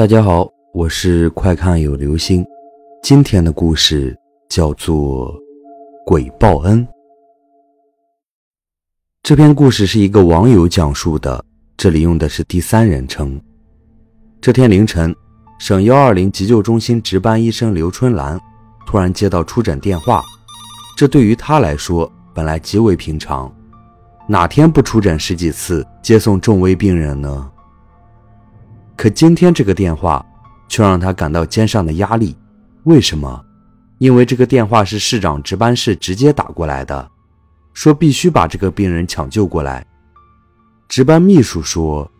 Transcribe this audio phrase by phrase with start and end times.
[0.00, 2.42] 大家好，我是快看有流星。
[3.02, 4.18] 今天的故事
[4.48, 5.30] 叫做
[6.06, 6.82] 《鬼报恩》。
[9.22, 11.44] 这篇故事是一个网友讲述的，
[11.76, 13.38] 这里用的是第三人称。
[14.40, 15.14] 这天凌晨，
[15.58, 18.40] 省幺二零急救中心值班医生刘春兰
[18.86, 20.22] 突然接到出诊电话，
[20.96, 23.54] 这对于她来说本来极为平常，
[24.26, 27.50] 哪天不出诊十几次接送重危病人呢？
[29.00, 30.22] 可今天这个电话，
[30.68, 32.36] 却让他感到肩上的压力。
[32.84, 33.42] 为什么？
[33.96, 37.10] 因为这个电话是市长值班室直接打过来的，
[37.72, 39.86] 说必须把这个病人抢救过来。
[40.86, 42.12] 值班秘书说，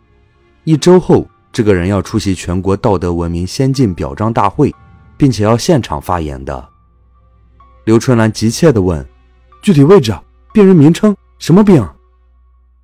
[0.65, 4.75] 一周后这个人要出席全国道德文明先进表彰大会，
[5.19, 6.67] 并且要现场发言的。
[7.85, 9.07] 刘春兰急切地问
[9.61, 10.19] ：“具体位置、
[10.55, 11.87] 病人名称、什么病？”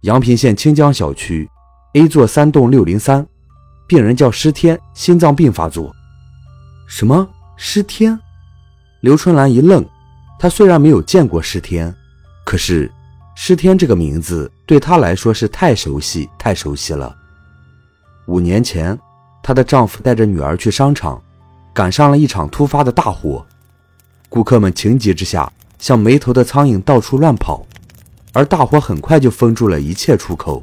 [0.04, 1.48] 阳平县清江小区
[1.95, 3.26] A 座三栋六零三。
[3.86, 5.95] 病人叫施天，心脏病发作。
[6.88, 8.18] 什么施天？
[9.01, 9.84] 刘春兰一愣。
[10.38, 11.95] 她虽然没有见过施天，
[12.45, 12.90] 可是
[13.37, 17.16] 施天这个名字对她来说是太熟悉、太熟悉了。
[18.26, 18.98] 五年前，
[19.43, 21.23] 她的丈夫带着女儿去商场，
[21.73, 23.46] 赶上了一场突发的大火。
[24.28, 27.65] 顾客们情急之下，像没头的苍蝇到处乱跑，
[28.32, 30.62] 而大火很快就封住了一切出口。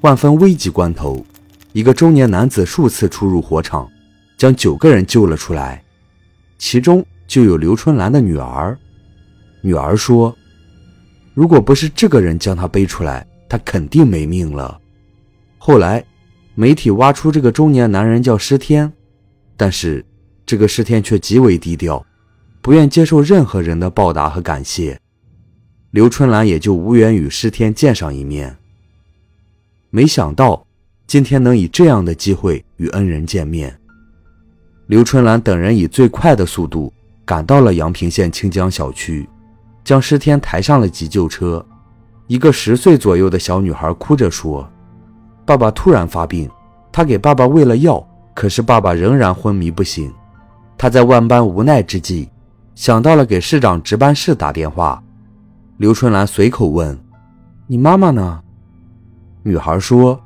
[0.00, 1.24] 万分危急关头。
[1.72, 3.90] 一个中年男子数次出入火场，
[4.36, 5.82] 将九个人救了出来，
[6.58, 8.78] 其中就有刘春兰的女儿。
[9.62, 10.36] 女儿说
[11.32, 14.78] ：“如果不是这个人将她背出来，她肯定没命了。”
[15.56, 16.04] 后来，
[16.54, 18.92] 媒体挖出这个中年男人叫施天，
[19.56, 20.04] 但是
[20.44, 22.04] 这个施天却极为低调，
[22.60, 25.00] 不愿接受任何人的报答和感谢。
[25.90, 28.58] 刘春兰也就无缘与施天见上一面。
[29.88, 30.66] 没想到。
[31.12, 33.78] 今天能以这样的机会与恩人见面，
[34.86, 36.90] 刘春兰等人以最快的速度
[37.22, 39.28] 赶到了阳平县清江小区，
[39.84, 41.62] 将施天抬上了急救车。
[42.28, 44.66] 一个十岁左右的小女孩哭着说
[45.44, 46.50] ：“爸爸突然发病，
[46.90, 48.02] 她给爸爸喂了药，
[48.32, 50.10] 可是爸爸仍然昏迷不醒。
[50.78, 52.26] 她在万般无奈之际，
[52.74, 55.04] 想到了给市长值班室打电话。”
[55.76, 56.98] 刘春兰随口问
[57.68, 58.40] ：“你妈妈呢？”
[59.44, 60.18] 女孩说。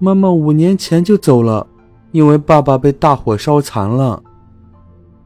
[0.00, 1.66] 妈妈五年前就走了，
[2.12, 4.22] 因为爸爸被大火烧残了。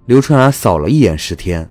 [0.06, 1.70] 刘春兰扫了一眼石天，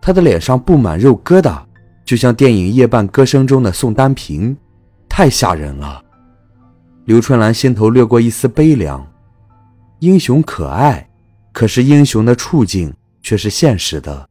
[0.00, 1.62] 他的脸上布满肉疙瘩，
[2.04, 4.56] 就像电影《夜半歌声》中的宋丹萍，
[5.06, 6.02] 太吓人了。
[7.04, 9.06] 刘春兰心头掠过一丝悲凉。
[10.00, 11.08] 英雄可爱，
[11.52, 12.92] 可是英雄的处境
[13.22, 14.28] 却是现实的。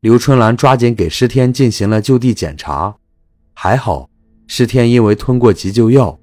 [0.00, 2.96] 刘春兰抓紧给石天进行了就地检查，
[3.52, 4.08] 还好，
[4.46, 6.18] 石天因为吞过急救药。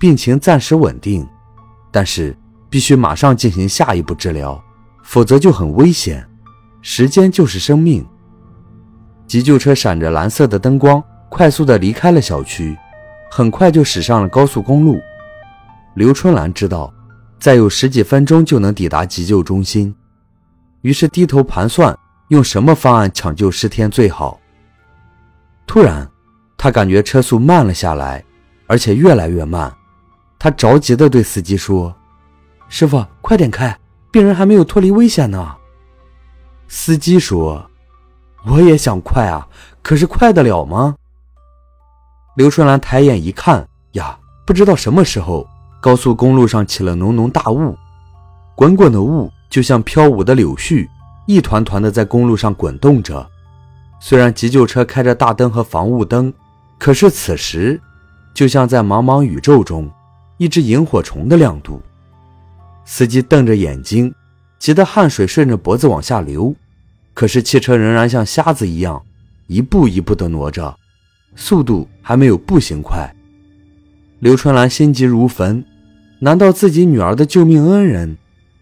[0.00, 1.28] 病情暂时稳定，
[1.90, 2.34] 但是
[2.70, 4.58] 必须马上进行下一步治疗，
[5.02, 6.26] 否则就很危险。
[6.80, 8.02] 时间就是生命。
[9.26, 12.74] 急救车闪着蓝色的灯光，快速地离开了小区，
[13.30, 14.98] 很快就驶上了高速公路。
[15.94, 16.90] 刘春兰知道，
[17.38, 19.94] 再有十几分钟就能抵达急救中心，
[20.80, 21.94] 于是低头盘算
[22.28, 24.40] 用什么方案抢救尸天最好。
[25.66, 26.08] 突然，
[26.56, 28.24] 他感觉车速慢了下来，
[28.66, 29.70] 而且越来越慢。
[30.42, 31.94] 他着急地对司机说
[32.70, 33.78] ：“师傅，快点开，
[34.10, 35.54] 病人还没有脱离危险呢。”
[36.66, 37.70] 司机说
[38.48, 39.46] ：“我也想快啊，
[39.82, 40.96] 可是快得了吗？”
[42.36, 45.46] 刘春兰抬眼一看，呀，不知道什么时候，
[45.78, 47.76] 高速公路上起了浓浓大雾，
[48.54, 50.88] 滚滚的雾就像飘舞的柳絮，
[51.26, 53.28] 一团团的在公路上滚动着。
[54.00, 56.32] 虽然急救车开着大灯和防雾灯，
[56.78, 57.78] 可是此时，
[58.32, 59.90] 就像在茫茫宇宙中。
[60.40, 61.82] 一只萤火虫的亮度，
[62.86, 64.10] 司机瞪着眼睛，
[64.58, 66.56] 急得汗水顺着脖子往下流。
[67.12, 69.04] 可是汽车仍然像瞎子一样，
[69.48, 70.74] 一步一步地挪着，
[71.36, 73.14] 速度还没有步行快。
[74.20, 75.62] 刘春兰心急如焚，
[76.20, 78.16] 难道自己女儿的救命恩人，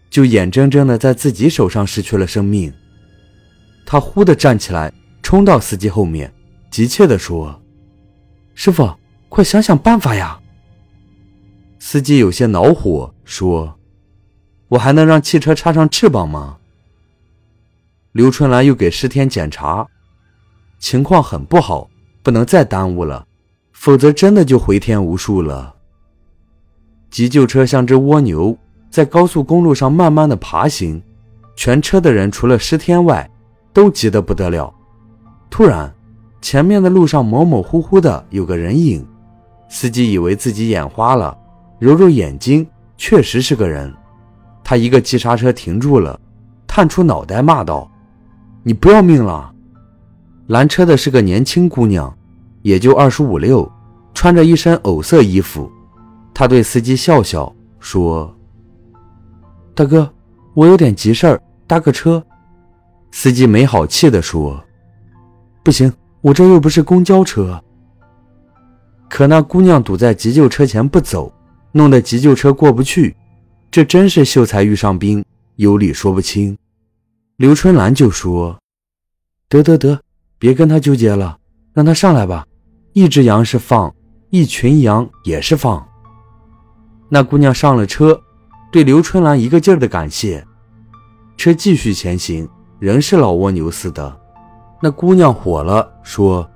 [0.09, 2.73] 就眼睁睁地在自己手上失去了生命？
[3.85, 4.91] 她忽地站起来，
[5.23, 6.29] 冲到司机后面，
[6.69, 7.61] 急切地说
[8.53, 8.93] ：“师傅，
[9.29, 10.37] 快想想办法呀！”
[11.79, 13.79] 司机有些恼火，说
[14.67, 16.57] ：“我还能让汽车插上翅膀吗？”
[18.11, 19.87] 刘春兰又给施天检查，
[20.77, 21.89] 情况很不好，
[22.21, 23.25] 不能再耽误了，
[23.71, 25.73] 否则真的就回天无术了。
[27.09, 28.55] 急救车像只蜗牛，
[28.91, 31.01] 在高速公路上慢慢的爬行，
[31.55, 33.27] 全车的人除了施天外，
[33.71, 34.71] 都急得不得了。
[35.49, 35.91] 突然，
[36.41, 39.07] 前面的路上模模糊糊的有个人影，
[39.69, 41.35] 司机以为自己眼花了。
[41.79, 42.67] 揉揉眼睛，
[42.97, 43.91] 确实是个人。
[44.63, 46.19] 他一个急刹车停住了，
[46.67, 47.89] 探出脑袋骂道
[48.61, 49.51] ：“你不要命了！”
[50.47, 52.15] 拦车的是个年轻姑娘，
[52.61, 53.69] 也就二十五六，
[54.13, 55.71] 穿着一身藕色衣服。
[56.33, 58.35] 她对司机笑笑说
[59.73, 60.11] ：“大哥，
[60.53, 62.23] 我有点急事儿，搭个车。”
[63.11, 64.61] 司机没好气地说
[65.63, 65.91] ：“不行，
[66.21, 67.59] 我这又不是公交车。”
[69.09, 71.33] 可那姑娘堵在急救车前不走，
[71.71, 73.15] 弄得急救车过不去，
[73.69, 75.23] 这真是秀才遇上兵，
[75.55, 76.57] 有理说不清。
[77.37, 78.59] 刘春兰就说
[79.47, 80.01] ：“得得得，
[80.37, 81.37] 别跟他纠结了，
[81.73, 82.45] 让他上来吧。
[82.93, 83.93] 一只羊是放，
[84.29, 85.87] 一群羊也是放。”
[87.07, 88.19] 那姑娘上了车，
[88.71, 90.45] 对刘春兰一个劲儿的感谢。
[91.37, 92.49] 车继续前行，
[92.79, 94.19] 仍是老蜗牛似的。
[94.81, 96.49] 那姑娘火了，说：“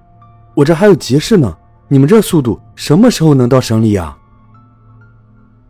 [0.56, 1.56] 我这还有急事呢。”
[1.90, 4.18] 你们这速度什么时候能到省里呀？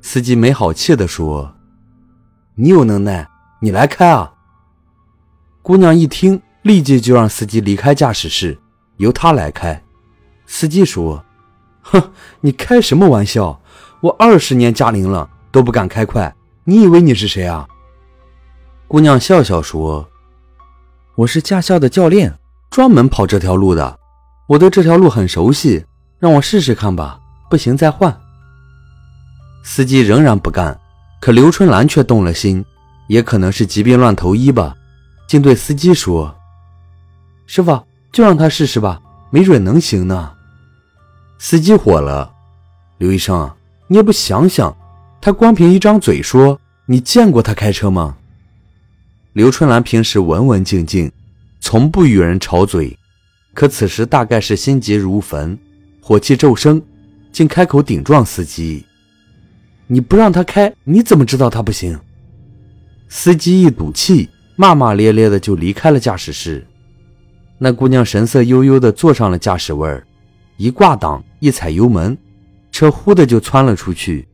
[0.05, 1.55] 司机没好气地说
[2.55, 3.25] ：“你有能耐，
[3.61, 4.33] 你来开啊！”
[5.63, 8.59] 姑娘一听，立即就让司机离开驾驶室，
[8.97, 9.81] 由他来开。
[10.45, 11.23] 司机说
[11.81, 12.11] ：“哼，
[12.41, 13.61] 你开什么玩笑？
[14.01, 16.35] 我二十年驾龄了，都不敢开快。
[16.65, 17.65] 你以为你是谁啊？”
[18.89, 20.06] 姑娘笑笑说
[21.15, 22.38] ：“我是驾校的教练，
[22.69, 23.97] 专门跑这条路的，
[24.49, 25.85] 我对这条路很熟悉。”
[26.19, 28.22] 让我试试看吧，不行再换。
[29.63, 30.77] 司机仍然不干，
[31.21, 32.63] 可刘春兰却动了心，
[33.07, 34.75] 也可能是急病乱投医吧，
[35.25, 36.36] 竟对司机说
[37.48, 37.81] ：“师傅，
[38.12, 39.01] 就让他试试吧，
[39.31, 40.33] 没准能行呢。”
[41.39, 42.31] 司机火了
[43.00, 43.50] ：“刘医生，
[43.88, 44.75] 你也不想想，
[45.21, 48.18] 他光凭一张嘴说，你见过他开车吗？”
[49.33, 51.12] 刘春兰平时文文静静，
[51.59, 52.95] 从不与人吵嘴，
[53.54, 55.57] 可此时大概是心急如焚。
[56.01, 56.81] 火气骤升，
[57.31, 58.86] 竟开口顶撞司机
[59.88, 62.00] ：“你不让他开，你怎么知道他不行？”
[63.09, 66.65] 司机一赌气，骂骂咧咧的就离开了驾驶室。
[67.59, 70.06] 那姑娘神色悠悠的坐上了驾驶位儿，
[70.57, 72.18] 一挂档，一踩油门，
[72.71, 74.27] 车呼的就窜了出去，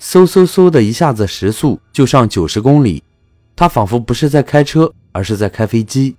[0.00, 3.02] 嗖嗖嗖的一下子时速就上九十公里。
[3.54, 6.16] 她仿佛不是在开车，而是在开飞机，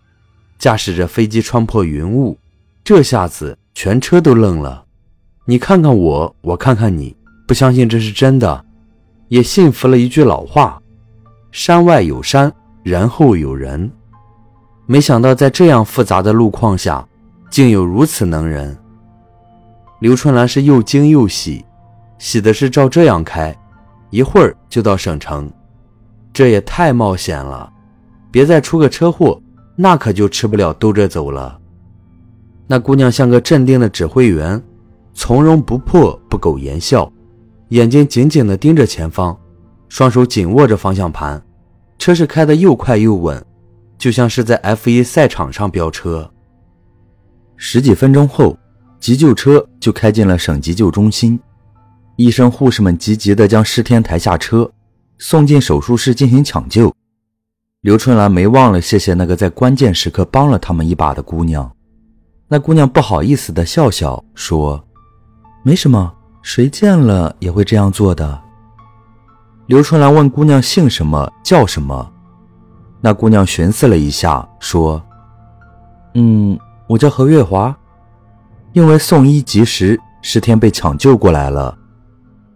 [0.60, 2.38] 驾驶着飞机穿破云雾。
[2.84, 4.86] 这下子全车都愣了。
[5.46, 7.16] 你看看我，我看看你，
[7.48, 8.64] 不相信这是真的，
[9.34, 10.80] 也信服了一句老话
[11.52, 12.54] ：“山外有山，
[12.84, 13.92] 人后有人。”
[14.86, 17.04] 没想到在这样复杂的路况下，
[17.50, 18.78] 竟有如此能人。
[20.00, 21.66] 刘春兰是又惊又喜，
[22.20, 23.58] 喜的是照这样开，
[24.12, 25.52] 一会儿就到省城，
[26.32, 27.68] 这也太冒险了，
[28.30, 29.42] 别再出个车祸，
[29.76, 31.58] 那可就吃不了兜着走了。
[32.68, 34.62] 那姑娘像个镇定的指挥员。
[35.16, 37.12] 从容不迫，不苟言笑，
[37.74, 39.36] 眼睛紧紧地盯着前方，
[39.90, 41.44] 双手紧握着方向盘，
[41.98, 43.44] 车是开得又快又稳，
[43.98, 46.32] 就像是在 F1 赛场上飙车。
[47.56, 48.56] 十几分钟后，
[49.00, 51.40] 急救车就开进了省急救中心，
[52.16, 54.72] 医生护士们急急地将施天抬下车，
[55.18, 56.94] 送进手术室进行抢救。
[57.82, 61.76] 刘春兰没忘了谢谢那个在关键时刻帮了他们一把的姑娘，
[62.48, 64.88] 那姑娘不好意思地笑笑说。
[65.64, 66.14] 没什么，
[66.44, 68.40] 谁见了也会这样做的。
[69.66, 72.12] 刘春兰问姑娘姓什么，叫什么。
[73.02, 75.02] 那姑娘寻思了一下，说
[76.16, 77.76] ：“嗯，我叫何月华。
[78.74, 81.78] 因为送医及时，十天被抢救过来了。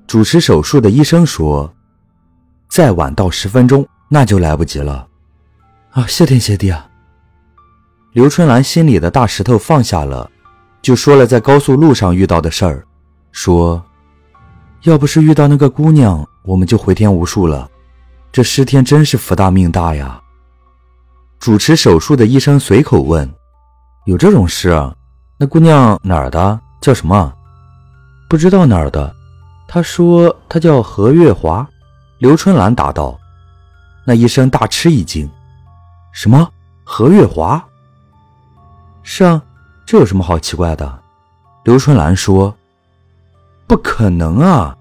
[0.05, 1.73] 主持手术的医生说，
[2.69, 5.07] 再晚到十分钟，那就来不及了。
[5.91, 6.89] 啊，谢天谢地啊！”
[8.13, 10.31] 刘春兰心里的大石头放下了，
[10.81, 12.86] 就说了在高速路上遇到的事儿。
[13.39, 13.79] 说
[14.81, 17.69] ：“要不是遇到那个姑娘，我们就回天无术了。
[18.31, 20.19] 这师天真是福大命大呀！”
[21.37, 23.31] 主持手术的医生随口问
[24.07, 24.91] ：“有这种事啊？
[25.37, 26.59] 那姑娘哪儿的？
[26.81, 27.31] 叫什么？
[28.27, 29.15] 不知道哪儿的。”
[29.69, 31.65] 他说：“她叫何月华。”
[32.17, 33.15] 刘春兰答道。
[34.03, 35.29] 那医生大吃一惊
[36.11, 36.49] ：“什么？
[36.83, 37.63] 何月华
[39.05, 39.39] ？”“是啊，
[39.85, 40.99] 这有什么好奇怪的？”
[41.65, 42.51] 刘春兰说。
[43.67, 44.75] 不可能啊！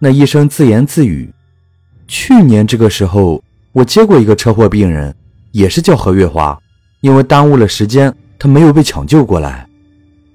[0.00, 1.32] 那医生自言自语
[2.08, 5.14] ：“去年这个时候，我接过一个车祸病人，
[5.52, 6.58] 也是叫何月华，
[7.00, 9.66] 因为耽误了时间，他没有被抢救过来。”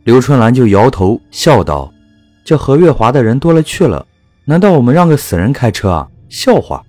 [0.05, 1.93] 刘春兰就摇头笑道
[2.45, 4.07] ：“这何月华的人多了去了，
[4.45, 6.07] 难道我们让个死人开车啊？
[6.29, 6.81] 笑话！”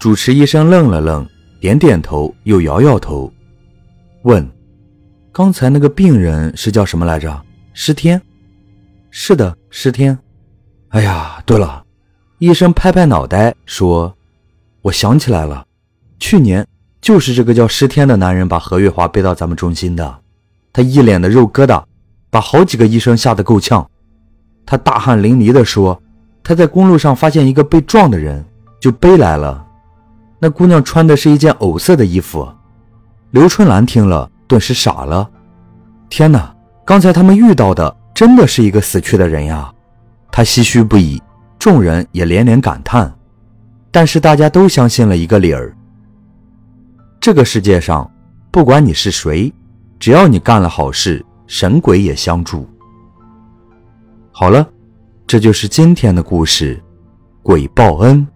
[0.00, 1.26] 主持医生愣了愣，
[1.60, 3.30] 点点头，又摇摇头，
[4.22, 4.48] 问
[5.32, 7.42] ：“刚才那个病人是叫什么来着？
[7.74, 8.20] 尸天？
[9.10, 10.18] 是的，尸天。”
[10.96, 11.84] 哎呀，对了，
[12.38, 14.14] 医生拍拍脑袋说
[14.80, 15.66] ：“我想起来了，
[16.18, 16.66] 去年
[17.02, 20.20] 就是这个叫施天的男人把何月华背到咱们中心的。
[20.72, 21.84] 他一脸的肉疙瘩，
[22.30, 23.86] 把好几个医生吓得够呛。
[24.64, 26.00] 他大汗淋漓地说：
[26.42, 28.42] 他在公路上发现一个被撞的人，
[28.80, 29.66] 就背来了。
[30.38, 32.50] 那姑娘穿的是一件藕色的衣服。”
[33.32, 35.28] 刘春兰听了，顿时傻了。
[36.08, 36.56] 天哪！
[36.86, 39.70] 刚才他们遇到的真的是一个死去的人呀！
[40.36, 41.18] 他唏嘘不已，
[41.58, 43.10] 众人也连连感叹。
[43.90, 45.74] 但是大家都相信了一个理儿：
[47.18, 48.06] 这个世界上，
[48.50, 49.50] 不管你是谁，
[49.98, 52.68] 只要你干了好事，神鬼也相助。
[54.30, 54.68] 好了，
[55.26, 56.78] 这就是今天的故事——
[57.42, 58.28] 鬼报恩。